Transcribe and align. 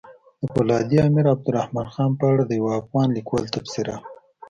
د 0.41 0.43
فولادي 0.53 0.97
امير 1.07 1.25
عبدالرحمن 1.33 1.87
خان 1.95 2.11
په 2.19 2.25
اړه 2.31 2.43
د 2.45 2.51
يو 2.59 2.67
افغان 2.81 3.07
ليکوال 3.17 3.45
تبصره! 3.55 3.95